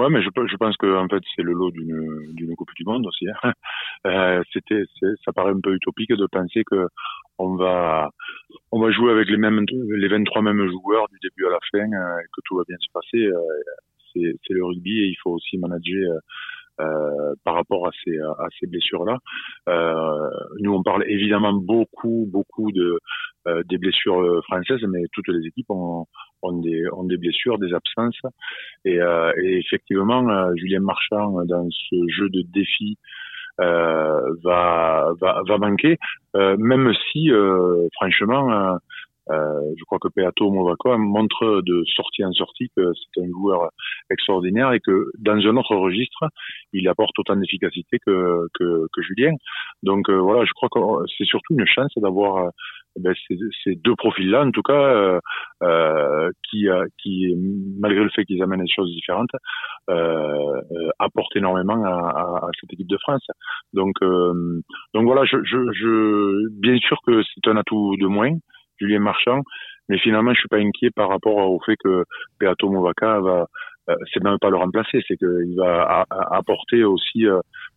Ouais, 0.00 0.08
mais 0.08 0.22
je, 0.22 0.28
je 0.34 0.56
pense 0.56 0.76
que 0.78 0.96
en 0.96 1.08
fait 1.08 1.22
c'est 1.36 1.42
le 1.42 1.52
lot 1.52 1.70
d'une 1.70 2.32
d'une 2.32 2.56
coupe 2.56 2.70
du 2.74 2.84
monde 2.84 3.06
aussi. 3.06 3.26
Hein. 3.28 3.52
Euh, 4.06 4.42
c'était 4.50 4.84
ça 5.26 5.32
paraît 5.32 5.50
un 5.50 5.60
peu 5.60 5.74
utopique 5.74 6.10
de 6.10 6.26
penser 6.26 6.62
que 6.64 6.88
on 7.38 7.56
va 7.56 8.10
on 8.72 8.80
va 8.80 8.90
jouer 8.90 9.12
avec 9.12 9.28
les 9.28 9.36
mêmes 9.36 9.64
les 9.70 10.08
23 10.08 10.42
mêmes 10.42 10.68
joueurs 10.68 11.06
du 11.08 11.18
début 11.22 11.46
à 11.46 11.50
la 11.50 11.58
fin 11.70 11.92
euh, 11.92 12.22
que 12.34 12.40
tout 12.44 12.56
va 12.56 12.64
bien 12.68 12.76
se 12.80 12.92
passer. 12.92 13.26
Euh, 13.26 14.32
c'est 14.44 14.54
le 14.54 14.64
rugby 14.64 15.00
et 15.00 15.06
il 15.06 15.16
faut 15.22 15.30
aussi 15.30 15.56
manager. 15.58 16.20
Euh, 16.80 17.34
par 17.44 17.56
rapport 17.56 17.86
à 17.86 17.90
ces, 18.02 18.18
à 18.18 18.46
ces 18.58 18.66
blessures-là. 18.66 19.18
Euh, 19.68 20.30
nous, 20.60 20.72
on 20.72 20.82
parle 20.82 21.04
évidemment 21.08 21.52
beaucoup, 21.52 22.26
beaucoup 22.32 22.72
de 22.72 22.98
euh, 23.46 23.62
des 23.68 23.76
blessures 23.76 24.42
françaises, 24.44 24.82
mais 24.88 25.02
toutes 25.12 25.28
les 25.28 25.46
équipes 25.46 25.70
ont, 25.70 26.06
ont 26.42 26.58
des, 26.60 26.84
ont 26.92 27.04
des 27.04 27.18
blessures, 27.18 27.58
des 27.58 27.74
absences. 27.74 28.20
Et, 28.86 28.98
euh, 28.98 29.32
et 29.42 29.58
effectivement, 29.58 30.26
euh, 30.30 30.54
Julien 30.56 30.80
Marchand, 30.80 31.44
dans 31.44 31.68
ce 31.70 31.96
jeu 32.08 32.30
de 32.30 32.42
défi, 32.50 32.96
euh, 32.96 33.29
va, 33.60 35.12
va, 35.20 35.42
va 35.46 35.58
manquer, 35.58 35.98
euh, 36.36 36.56
même 36.58 36.92
si, 37.10 37.30
euh, 37.30 37.88
franchement, 37.94 38.78
euh, 39.30 39.60
je 39.78 39.84
crois 39.84 39.98
que 39.98 40.08
Peato 40.08 40.50
Movako 40.50 40.96
montre 40.98 41.62
de 41.62 41.82
sortie 41.94 42.24
en 42.24 42.32
sortie 42.32 42.68
que 42.76 42.92
c'est 42.94 43.22
un 43.22 43.28
joueur 43.28 43.70
extraordinaire 44.10 44.72
et 44.72 44.80
que 44.80 45.10
dans 45.18 45.34
un 45.34 45.56
autre 45.56 45.76
registre, 45.76 46.24
il 46.72 46.88
apporte 46.88 47.18
autant 47.18 47.36
d'efficacité 47.36 47.98
que, 48.04 48.46
que, 48.54 48.86
que, 48.92 49.02
Julien. 49.02 49.34
Donc 49.82 50.10
voilà, 50.10 50.44
je 50.44 50.52
crois 50.52 50.68
que 50.68 50.80
c'est 51.16 51.24
surtout 51.24 51.54
une 51.54 51.66
chance 51.66 51.92
d'avoir 51.96 52.50
eh 52.96 53.00
ben, 53.00 53.14
ces, 53.64 53.76
deux 53.76 53.94
profils-là, 53.94 54.44
en 54.44 54.50
tout 54.50 54.62
cas, 54.62 54.72
euh, 54.72 55.20
euh, 55.62 56.30
qui, 56.48 56.66
qui, 56.98 57.34
malgré 57.78 58.02
le 58.02 58.10
fait 58.10 58.24
qu'ils 58.24 58.42
amènent 58.42 58.62
des 58.62 58.72
choses 58.74 58.90
différentes, 58.90 59.30
euh, 59.88 60.60
apportent 60.98 61.36
énormément 61.36 61.84
à, 61.84 62.46
à, 62.46 62.48
cette 62.60 62.72
équipe 62.72 62.88
de 62.88 62.98
France. 62.98 63.24
Donc, 63.72 63.94
donc 64.00 65.04
voilà, 65.04 65.24
je, 65.24 65.36
je, 65.44 65.58
je, 65.72 66.48
bien 66.60 66.76
sûr 66.78 66.98
que 67.06 67.22
c'est 67.22 67.48
un 67.48 67.56
atout 67.56 67.96
de 67.96 68.06
moins, 68.06 68.32
Julien 68.80 69.00
Marchand, 69.00 69.42
mais 69.88 69.98
finalement, 69.98 70.32
je 70.32 70.40
suis 70.40 70.48
pas 70.48 70.58
inquiet 70.58 70.90
par 70.90 71.08
rapport 71.08 71.36
au 71.36 71.60
fait 71.60 71.76
que 71.82 72.04
Beato 72.38 72.70
Movaca 72.70 73.20
va, 73.20 73.46
c'est 73.86 74.22
même 74.22 74.38
pas 74.40 74.50
le 74.50 74.56
remplacer, 74.56 75.02
c'est 75.08 75.16
qu'il 75.16 75.56
va 75.56 76.06
apporter 76.30 76.84
aussi 76.84 77.26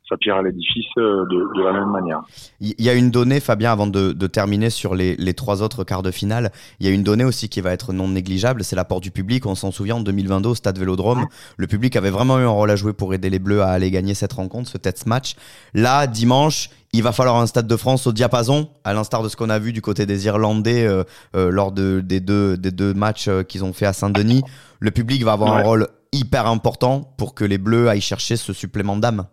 sa 0.10 0.18
pierre 0.18 0.38
à 0.38 0.42
l'édifice 0.42 0.86
euh, 0.98 1.26
de, 1.30 1.58
de, 1.58 1.64
la 1.64 1.72
même 1.72 1.90
manière. 1.90 2.22
Il 2.60 2.74
y 2.80 2.90
a 2.90 2.94
une 2.94 3.10
donnée, 3.10 3.40
Fabien, 3.40 3.72
avant 3.72 3.88
de, 3.88 4.12
de 4.12 4.28
terminer 4.28 4.70
sur 4.70 4.96
les, 4.96 5.16
les, 5.16 5.34
trois 5.34 5.62
autres 5.62 5.84
quarts 5.84 6.04
de 6.04 6.12
finale, 6.12 6.52
il 6.80 6.86
y 6.88 6.90
a 6.90 6.92
une 6.92 7.04
donnée 7.04 7.24
aussi 7.24 7.48
qui 7.50 7.62
va 7.62 7.72
être 7.72 7.94
non 7.94 8.10
négligeable, 8.10 8.64
c'est 8.64 8.76
l'apport 8.76 9.02
du 9.02 9.12
public. 9.12 9.46
On 9.46 9.56
s'en 9.56 9.72
souvient 9.72 9.96
en 9.96 10.02
2022 10.02 10.50
au 10.50 10.56
Stade 10.56 10.78
Vélodrome, 10.78 11.26
le 11.58 11.68
public 11.68 11.96
avait 11.96 12.10
vraiment 12.10 12.40
eu 12.40 12.44
un 12.44 12.50
rôle 12.50 12.70
à 12.70 12.76
jouer 12.76 12.94
pour 12.94 13.14
aider 13.14 13.30
les 13.30 13.40
Bleus 13.40 13.62
à 13.62 13.70
aller 13.70 13.92
gagner 13.92 14.14
cette 14.14 14.34
rencontre, 14.34 14.70
ce 14.70 14.78
test 14.78 15.06
match. 15.06 15.36
Là, 15.74 16.08
dimanche, 16.08 16.70
il 16.92 17.02
va 17.02 17.12
falloir 17.12 17.38
un 17.38 17.48
Stade 17.48 17.68
de 17.68 17.78
France 17.78 18.06
au 18.06 18.12
diapason, 18.12 18.70
à 18.84 18.94
l'instar 18.94 19.24
de 19.24 19.30
ce 19.30 19.36
qu'on 19.36 19.50
a 19.50 19.58
vu 19.58 19.74
du 19.74 19.82
côté 19.82 20.06
des 20.06 20.26
Irlandais 20.26 20.86
euh, 20.86 21.04
euh, 21.36 21.50
lors 21.50 21.72
de, 21.72 22.02
des, 22.02 22.20
deux, 22.20 22.58
des 22.58 22.72
deux 22.72 22.94
matchs 22.94 23.30
qu'ils 23.48 23.64
ont 23.64 23.74
fait 23.74 23.86
à 23.86 23.94
Saint-Denis. 23.94 24.44
Le 24.84 24.92
public 24.92 25.24
va 25.24 25.32
avoir 25.32 25.54
un 25.54 25.62
rôle 25.62 25.88
hyper 26.12 26.46
important 26.46 27.04
pour 27.18 27.36
que 27.36 27.46
les 27.46 27.58
Bleus 27.58 27.88
aillent 27.88 28.02
chercher 28.02 28.36
ce 28.36 28.52
supplément 28.52 28.98
d'âme. 28.98 29.24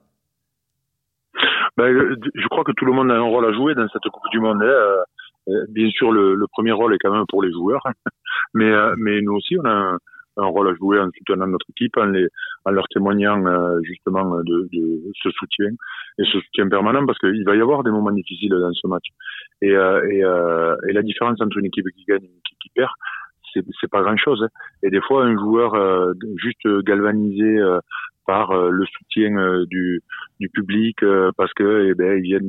Ben, 1.77 1.91
je 1.93 2.47
crois 2.47 2.63
que 2.63 2.71
tout 2.77 2.85
le 2.85 2.93
monde 2.93 3.11
a 3.11 3.15
un 3.15 3.23
rôle 3.23 3.45
à 3.45 3.53
jouer 3.53 3.75
dans 3.75 3.89
cette 3.89 4.09
Coupe 4.13 4.31
du 4.31 4.39
Monde. 4.39 4.63
Hein. 4.63 4.67
Euh, 4.67 5.03
euh, 5.49 5.67
bien 5.71 5.91
sûr, 5.91 6.13
le, 6.13 6.37
le, 6.37 6.47
premier 6.53 6.71
rôle 6.71 6.95
est 6.95 6.99
quand 6.99 7.11
même 7.11 7.25
pour 7.29 7.43
les 7.43 7.51
joueurs, 7.51 7.83
mais, 8.55 8.71
euh, 8.71 8.95
mais 8.97 9.21
nous 9.23 9.33
aussi, 9.33 9.59
on 9.59 9.65
a 9.65 9.73
un, 9.73 9.99
un, 10.37 10.47
rôle 10.47 10.69
à 10.69 10.75
jouer 10.75 11.01
en 11.01 11.09
soutenant 11.19 11.49
notre 11.49 11.67
équipe, 11.71 11.97
en, 11.97 12.05
les, 12.05 12.29
en 12.65 12.71
leur 12.71 12.87
témoignant 12.87 13.43
justement 13.83 14.37
de, 14.45 14.69
de, 14.73 15.03
ce 15.21 15.31
soutien 15.31 15.71
et 16.19 16.25
ce 16.27 16.39
soutien 16.39 16.69
permanent, 16.69 17.05
parce 17.07 17.19
qu'il 17.19 17.45
va 17.45 17.57
y 17.57 17.61
avoir 17.61 17.83
des 17.83 17.91
moments 17.91 18.13
difficiles 18.13 18.51
dans 18.51 18.73
ce 18.73 18.87
match. 18.87 19.07
Et, 19.63 19.71
et, 19.71 20.19
et 20.21 20.93
la 20.93 21.03
différence 21.03 21.41
entre 21.41 21.59
une 21.59 21.67
équipe 21.67 21.87
qui 21.97 22.05
gagne 22.05 22.23
et 22.23 22.27
une 22.27 22.39
équipe 22.39 22.59
qui 22.63 22.71
perd, 22.73 22.91
c'est 23.55 23.91
pas 23.91 24.03
grand 24.03 24.17
chose. 24.17 24.43
Hein. 24.43 24.49
Et 24.83 24.91
des 24.91 25.01
fois, 25.01 25.25
un 25.25 25.37
joueur 25.37 25.75
juste 26.37 26.67
galvanisé 26.85 27.61
par 28.31 28.53
euh, 28.53 28.71
le 28.71 28.87
soutien 28.87 29.37
euh, 29.37 29.65
du, 29.67 30.03
du 30.39 30.49
public 30.51 31.03
euh, 31.03 31.33
parce 31.37 31.53
que 31.55 31.89
eh 31.91 31.95
ben, 31.95 32.17
ils 32.19 32.23
viennent 32.23 32.47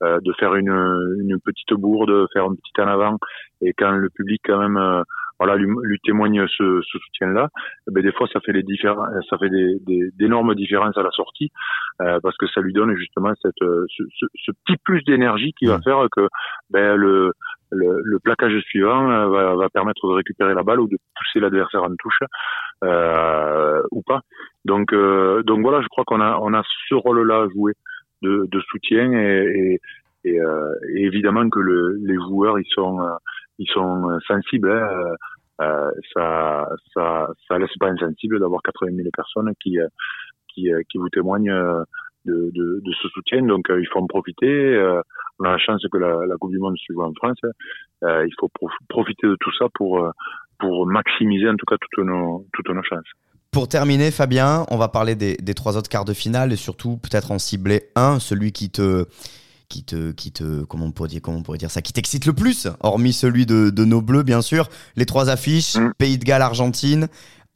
de 0.00 0.32
faire 0.38 0.54
une, 0.54 1.16
une 1.20 1.40
petite 1.40 1.72
bourde, 1.72 2.26
faire 2.32 2.44
un 2.44 2.54
petit 2.54 2.80
en 2.80 2.86
avant 2.86 3.18
et 3.60 3.72
quand 3.72 3.90
le 3.90 4.10
public 4.10 4.40
quand 4.44 4.58
même 4.58 4.78
voilà 5.40 5.56
lui, 5.56 5.68
lui 5.82 5.98
témoigne 6.04 6.46
ce, 6.46 6.80
ce 6.82 6.98
soutien-là, 6.98 7.48
eh 7.88 7.92
ben 7.92 8.02
des 8.02 8.12
fois 8.12 8.28
ça 8.32 8.40
fait 8.40 8.52
les 8.52 8.62
différents, 8.62 9.08
ça 9.28 9.38
fait 9.38 9.50
des, 9.50 9.78
des, 9.86 10.10
d'énormes 10.14 10.54
différences 10.54 10.96
à 10.96 11.02
la 11.02 11.10
sortie 11.10 11.50
parce 11.98 12.36
que 12.36 12.46
ça 12.46 12.60
lui 12.60 12.72
donne 12.72 12.94
justement 12.94 13.32
cette 13.42 13.58
ce, 13.58 14.02
ce, 14.16 14.26
ce 14.34 14.52
petit 14.64 14.76
plus 14.84 15.02
d'énergie 15.02 15.52
qui 15.58 15.66
va 15.66 15.80
faire 15.80 16.06
que 16.12 16.28
ben 16.70 16.94
le 16.94 17.32
le, 17.70 18.00
le 18.02 18.18
plaquage 18.18 18.58
suivant 18.62 19.10
euh, 19.10 19.28
va, 19.28 19.54
va, 19.56 19.68
permettre 19.68 20.08
de 20.08 20.14
récupérer 20.14 20.54
la 20.54 20.62
balle 20.62 20.80
ou 20.80 20.88
de 20.88 20.96
pousser 21.16 21.40
l'adversaire 21.40 21.82
en 21.82 21.94
touche 21.98 22.20
euh, 22.84 23.82
ou 23.90 24.02
pas. 24.02 24.20
Donc, 24.64 24.92
euh, 24.92 25.42
donc 25.42 25.60
voilà, 25.60 25.82
je 25.82 25.88
crois 25.88 26.04
qu'on 26.04 26.20
a, 26.20 26.38
on 26.40 26.54
a 26.54 26.62
ce 26.88 26.94
rôle-là 26.94 27.42
à 27.42 27.48
jouer 27.48 27.72
de, 28.22 28.46
de 28.50 28.60
soutien 28.60 29.12
et, 29.12 29.78
et, 30.24 30.30
et, 30.30 30.40
euh, 30.40 30.74
évidemment 30.96 31.48
que 31.48 31.60
le, 31.60 31.98
les 32.04 32.16
joueurs 32.16 32.58
ils 32.58 32.70
sont, 32.70 33.00
euh, 33.00 33.14
ils 33.58 33.68
sont 33.68 34.18
sensibles. 34.26 34.70
Hein, 34.70 35.14
euh, 35.60 35.90
ça, 36.14 36.68
ça, 36.94 37.28
ça 37.48 37.58
laisse 37.58 37.76
pas 37.80 37.88
insensible 37.88 38.38
d'avoir 38.38 38.62
80 38.62 38.94
000 38.94 39.08
personnes 39.12 39.52
qui, 39.60 39.76
qui, 40.54 40.70
qui 40.88 40.98
vous 40.98 41.08
témoignent 41.08 41.52
de, 42.24 42.50
de, 42.54 42.80
de, 42.84 42.92
ce 43.02 43.08
soutien. 43.08 43.42
Donc 43.42 43.66
il 43.68 43.86
faut 43.88 43.98
en 43.98 44.06
profiter 44.06 44.78
on 45.38 45.44
a 45.44 45.52
la 45.52 45.58
chance 45.58 45.82
que 45.90 45.98
la, 45.98 46.26
la 46.26 46.36
Coupe 46.36 46.50
du 46.50 46.58
Monde 46.58 46.76
se 46.78 46.92
joue 46.92 47.02
en 47.02 47.12
France. 47.14 47.38
Euh, 48.04 48.26
il 48.26 48.32
faut 48.38 48.50
profiter 48.88 49.26
de 49.26 49.36
tout 49.40 49.50
ça 49.58 49.66
pour, 49.74 49.98
euh, 49.98 50.10
pour 50.58 50.86
maximiser 50.86 51.48
en 51.48 51.56
tout 51.56 51.66
cas 51.66 51.76
toutes 51.80 52.04
nos, 52.04 52.46
toutes 52.52 52.68
nos 52.68 52.82
chances. 52.82 53.06
Pour 53.50 53.68
terminer, 53.68 54.10
Fabien, 54.10 54.66
on 54.70 54.76
va 54.76 54.88
parler 54.88 55.14
des, 55.14 55.36
des 55.36 55.54
trois 55.54 55.76
autres 55.76 55.88
quarts 55.88 56.04
de 56.04 56.12
finale 56.12 56.52
et 56.52 56.56
surtout 56.56 56.98
peut-être 56.98 57.30
en 57.30 57.38
cibler 57.38 57.84
un, 57.96 58.18
celui 58.18 58.52
qui 58.52 58.70
te, 58.70 59.06
qui 59.68 59.84
te, 59.84 60.12
qui 60.12 60.32
te, 60.32 60.64
comment 60.64 60.86
on 60.86 60.92
pourrait 60.92 61.08
dire, 61.08 61.20
comment 61.22 61.38
on 61.38 61.42
pourrait 61.42 61.58
dire 61.58 61.70
ça, 61.70 61.80
qui 61.80 61.92
t'excite 61.92 62.26
le 62.26 62.34
plus, 62.34 62.68
hormis 62.80 63.12
celui 63.12 63.46
de, 63.46 63.70
de, 63.70 63.84
nos 63.84 64.02
bleus, 64.02 64.22
bien 64.22 64.42
sûr. 64.42 64.68
Les 64.96 65.06
trois 65.06 65.30
affiches, 65.30 65.76
mm. 65.76 65.92
Pays 65.96 66.18
de 66.18 66.24
Galles, 66.24 66.42
Argentine 66.42 67.08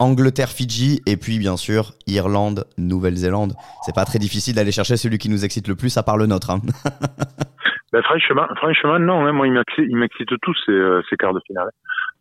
Angleterre, 0.03 0.49
Fidji, 0.49 0.99
et 1.07 1.15
puis 1.15 1.39
bien 1.39 1.55
sûr 1.55 1.93
Irlande, 2.07 2.65
Nouvelle-Zélande. 2.77 3.53
C'est 3.85 3.95
pas 3.95 4.03
très 4.03 4.19
difficile 4.19 4.53
d'aller 4.53 4.73
chercher 4.73 4.97
celui 4.97 5.17
qui 5.17 5.29
nous 5.29 5.45
excite 5.45 5.69
le 5.69 5.75
plus, 5.75 5.95
à 5.97 6.03
part 6.03 6.17
le 6.17 6.25
nôtre. 6.25 6.49
Hein. 6.51 6.59
ben, 7.93 8.01
franchement, 8.03 8.99
non. 8.99 9.25
Hein. 9.25 9.31
moi, 9.31 9.47
il 9.47 9.53
m'excite 9.95 10.27
tous 10.41 10.55
ces, 10.65 10.73
euh, 10.73 11.01
ces, 11.09 11.15
quarts 11.15 11.33
de 11.33 11.39
finale. 11.47 11.69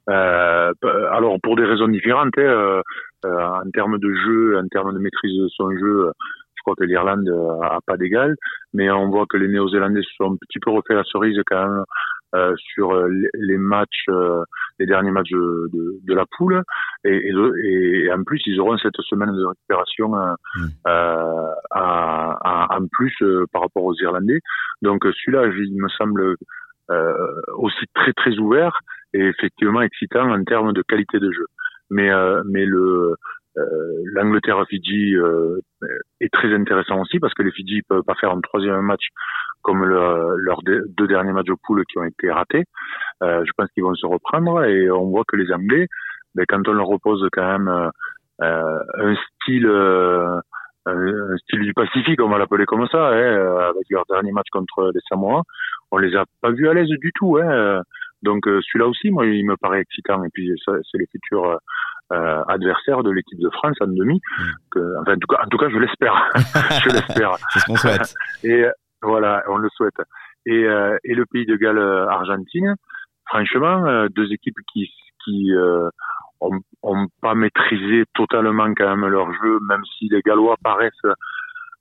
Euh, 0.09 0.73
alors, 1.11 1.39
pour 1.43 1.57
des 1.57 1.65
raisons 1.65 1.89
différentes, 1.89 2.39
hein, 2.39 2.43
euh, 2.43 2.83
euh, 3.25 3.47
en 3.49 3.71
termes 3.75 3.99
de 3.99 4.15
jeu, 4.15 4.59
en 4.59 4.69
termes 4.69 4.95
de 4.95 5.01
maîtrise 5.01 5.37
de 5.37 5.49
son 5.49 5.71
jeu, 5.73 6.13
je 6.55 6.63
crois 6.63 6.77
que 6.77 6.85
l'Irlande 6.85 7.29
a 7.65 7.81
pas 7.85 7.97
d'égal, 7.97 8.37
mais 8.75 8.93
on 8.93 9.11
voit 9.11 9.27
que 9.29 9.37
les 9.37 9.49
Néo-Zélandais 9.49 10.03
se 10.03 10.15
sont 10.17 10.35
un 10.35 10.37
petit 10.37 10.61
peu 10.61 10.71
refait 10.71 10.95
la 10.95 11.03
cerise 11.03 11.37
quand 11.49 11.69
même 11.69 11.85
euh, 12.35 12.55
sur 12.57 12.95
euh, 12.95 13.11
les 13.35 13.59
matchs, 13.59 14.07
euh, 14.09 14.43
les 14.79 14.87
derniers 14.87 15.11
matchs 15.11 15.33
de, 15.33 15.69
de 16.03 16.15
la 16.15 16.25
poule, 16.25 16.63
et, 17.05 17.29
et, 17.29 18.05
et, 18.05 18.13
en 18.13 18.23
plus 18.25 18.41
ils 18.47 18.61
auront 18.61 18.77
cette 18.79 19.01
semaine 19.03 19.33
de 19.33 19.45
récupération 19.45 20.15
euh, 20.17 20.35
mmh. 20.57 20.69
à, 21.71 22.69
en 22.71 22.87
plus 22.91 23.15
par 23.53 23.63
rapport 23.63 23.85
aux 23.85 23.95
Irlandais. 24.01 24.41
Donc 24.83 25.05
celui-là, 25.05 25.47
il 25.47 25.81
me 25.81 25.89
semble 25.89 26.37
aussi 27.57 27.87
très 27.95 28.13
très 28.13 28.37
ouvert 28.39 28.79
et 29.15 29.21
effectivement 29.21 29.83
excitant 29.83 30.31
en 30.31 30.45
termes 30.45 30.73
de 30.73 30.83
qualité 30.83 31.19
de 31.19 31.31
jeu. 31.31 31.47
Mais 31.91 32.11
mais 32.47 32.65
le 32.65 33.17
L'Angleterre-Fidji 33.55 35.15
est 36.21 36.33
très 36.33 36.55
intéressant 36.55 37.03
aussi 37.03 37.19
parce 37.19 37.35
que 37.35 37.43
les 37.43 37.53
Fidji 37.53 37.83
peuvent 37.87 38.03
pas 38.03 38.15
faire 38.15 38.31
un 38.31 38.41
troisième 38.41 38.81
match 38.81 39.09
comme 39.61 39.85
leurs 39.85 40.63
deux 40.65 41.07
derniers 41.07 41.33
matchs 41.33 41.51
au 41.51 41.57
poule 41.63 41.85
qui 41.85 41.99
ont 41.99 42.05
été 42.05 42.31
ratés. 42.31 42.65
je 43.21 43.51
pense 43.57 43.69
qu'ils 43.73 43.85
vont 43.85 43.95
se 43.95 44.07
reprendre 44.07 44.65
et 44.65 44.91
on 44.91 45.11
voit 45.11 45.25
que 45.29 45.37
les 45.37 45.53
Anglais, 45.53 45.87
ben, 46.35 46.45
quand 46.49 46.67
on 46.69 46.73
leur 46.73 46.87
repose 46.87 47.27
quand 47.33 47.59
même 47.59 47.91
un 48.41 49.15
style 49.15 49.67
un 50.85 51.37
style 51.37 51.61
du 51.61 51.75
Pacifique, 51.75 52.21
on 52.21 52.29
va 52.29 52.39
l'appeler 52.39 52.65
comme 52.65 52.87
ça, 52.89 53.09
hein, 53.09 53.71
avec 53.71 53.85
leur 53.91 54.05
dernier 54.11 54.33
match 54.33 54.49
contre 54.51 54.91
les 54.93 55.01
Samoa, 55.09 55.43
on 55.93 55.99
les 55.99 56.17
a 56.17 56.25
pas 56.41 56.51
vus 56.51 56.69
à 56.69 56.75
l'aise 56.75 56.89
du 56.89 57.13
tout. 57.15 57.39
Hein. 57.39 57.83
Donc 58.23 58.47
euh, 58.47 58.61
celui-là 58.63 58.89
aussi, 58.89 59.11
moi, 59.11 59.27
il 59.27 59.45
me 59.45 59.57
paraît 59.57 59.81
excitant. 59.81 60.25
Et 60.25 60.29
puis 60.33 60.51
c'est 60.65 60.99
les 60.99 61.07
futurs 61.07 61.59
euh, 62.13 62.43
adversaires 62.49 63.03
de 63.03 63.11
l'équipe 63.11 63.39
de 63.39 63.51
France 63.51 63.77
en 63.81 63.89
demi. 63.89 64.21
Mm. 64.39 64.43
Que, 64.71 65.01
enfin, 65.01 65.15
en 65.15 65.19
tout 65.19 65.27
cas, 65.27 65.43
en 65.45 65.49
tout 65.49 65.59
cas, 65.59 65.69
je 65.69 65.79
l'espère. 65.79 66.31
je 66.85 66.91
l'espère. 66.91 67.37
c'est 67.51 67.61
ce 67.61 67.67
qu'on 67.67 67.77
souhaite. 67.77 68.15
Et 68.45 68.65
voilà, 69.03 69.43
on 69.49 69.57
le 69.57 69.69
souhaite. 69.71 70.01
Et, 70.47 70.65
euh, 70.65 70.97
et 71.05 71.15
le 71.15 71.27
pays 71.27 71.47
de 71.47 71.57
Galles, 71.57 72.09
Argentine. 72.09 72.75
Franchement, 73.27 74.07
deux 74.11 74.33
équipes 74.33 74.59
qui 74.73 74.91
qui 75.25 75.53
ont, 76.83 77.07
pas 77.21 77.35
maîtrisé 77.35 78.05
totalement 78.15 78.73
quand 78.75 78.97
même 78.97 79.07
leur 79.09 79.33
jeu, 79.33 79.59
même 79.69 79.83
si 79.99 80.09
les 80.09 80.21
Gallois 80.23 80.57
paraissent 80.63 80.93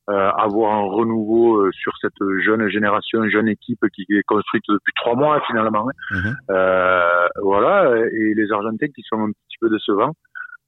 euh, 0.09 0.31
avoir 0.37 0.73
un 0.73 0.83
renouveau 0.83 1.57
euh, 1.57 1.71
sur 1.71 1.93
cette 2.01 2.13
jeune 2.43 2.67
génération, 2.69 3.27
jeune 3.29 3.47
équipe 3.47 3.83
qui 3.93 4.05
est 4.09 4.23
construite 4.23 4.63
depuis 4.67 4.93
trois 4.95 5.15
mois 5.15 5.41
finalement. 5.47 5.87
Hein. 5.87 6.17
Mhm. 6.17 6.35
Euh, 6.49 7.27
voilà, 7.41 7.97
et 8.11 8.33
les 8.33 8.51
Argentins 8.51 8.87
qui 8.87 9.03
sont 9.07 9.19
un 9.19 9.31
petit 9.31 9.57
peu 9.59 9.69
décevants. 9.69 10.13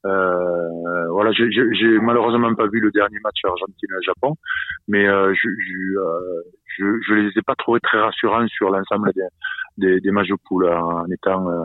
Euh, 0.06 1.08
voilà, 1.10 1.32
j'ai 1.32 2.00
malheureusement 2.00 2.54
pas 2.56 2.68
vu 2.68 2.82
le 2.82 2.92
dernier 2.92 3.18
match 3.24 3.38
Argentine-Japon, 3.46 4.36
mais 4.90 5.08
euh, 5.08 5.34
je, 5.34 5.50
je, 5.50 6.44
je, 6.78 6.86
je, 7.08 7.14
les 7.14 7.30
ai 7.30 7.42
pas 7.42 7.56
trouvés 7.56 7.80
très 7.80 8.00
rassurants 8.00 8.46
sur 8.50 8.70
l'ensemble 8.70 9.12
des, 9.14 9.22
des, 9.78 10.02
des 10.02 10.12
matchs 10.12 10.28
de 10.28 10.36
poule 10.46 10.68
hein, 10.68 10.82
en 10.82 11.06
étant 11.10 11.50
euh, 11.50 11.64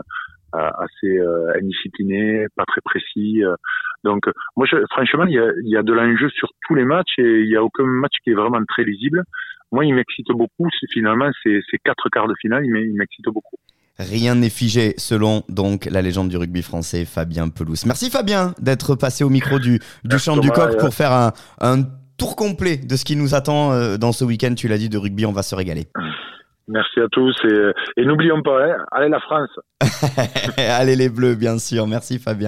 assez 0.53 1.17
euh, 1.17 1.53
indiscipliné, 1.55 2.45
pas 2.55 2.65
très 2.65 2.81
précis. 2.81 3.43
Euh. 3.43 3.55
Donc, 4.03 4.25
moi, 4.55 4.65
je, 4.69 4.77
franchement, 4.91 5.25
il 5.25 5.33
y 5.33 5.39
a, 5.39 5.51
y 5.63 5.77
a 5.77 5.83
de 5.83 5.93
l'enjeu 5.93 6.29
sur 6.29 6.49
tous 6.67 6.75
les 6.75 6.85
matchs 6.85 7.17
et 7.17 7.41
il 7.41 7.49
y 7.49 7.55
a 7.55 7.63
aucun 7.63 7.85
match 7.85 8.13
qui 8.23 8.31
est 8.31 8.33
vraiment 8.33 8.63
très 8.67 8.83
lisible. 8.83 9.23
Moi, 9.71 9.85
il 9.85 9.93
m'excite 9.93 10.27
beaucoup. 10.29 10.67
Finalement, 10.91 11.29
ces, 11.43 11.59
ces 11.69 11.77
quatre 11.83 12.09
quarts 12.09 12.27
de 12.27 12.33
finale, 12.41 12.65
il 12.65 12.93
m'excite 12.95 13.25
beaucoup. 13.25 13.57
Rien 13.99 14.35
n'est 14.35 14.49
figé 14.49 14.93
selon 14.97 15.43
donc 15.49 15.85
la 15.85 16.01
légende 16.01 16.29
du 16.29 16.37
rugby 16.37 16.61
français 16.61 17.03
Fabien 17.03 17.49
Pelouse. 17.49 17.85
Merci 17.85 18.09
Fabien 18.09 18.53
d'être 18.59 18.95
passé 18.95 19.25
au 19.25 19.29
micro 19.29 19.59
du, 19.59 19.79
du 20.05 20.17
champ 20.17 20.37
du 20.37 20.49
coq 20.49 20.77
pour 20.79 20.93
faire 20.93 21.11
un, 21.11 21.33
un, 21.59 21.83
tour 22.17 22.37
complet 22.37 22.77
de 22.77 22.95
ce 22.95 23.05
qui 23.05 23.15
nous 23.17 23.35
attend 23.35 23.97
dans 23.97 24.11
ce 24.11 24.25
week-end. 24.25 24.53
Tu 24.55 24.67
l'as 24.67 24.77
dit 24.77 24.89
de 24.89 24.97
rugby, 24.97 25.25
on 25.25 25.31
va 25.33 25.43
se 25.43 25.53
régaler. 25.53 25.87
Merci 26.69 26.99
à 26.99 27.07
tous 27.11 27.35
et, 27.45 28.01
et 28.01 28.05
n'oublions 28.05 28.43
pas, 28.43 28.63
hein, 28.63 28.77
allez 28.91 29.09
la 29.09 29.19
France. 29.19 29.49
allez 30.57 30.95
les 30.95 31.09
Bleus, 31.09 31.35
bien 31.35 31.57
sûr. 31.57 31.87
Merci 31.87 32.19
Fabien. 32.19 32.47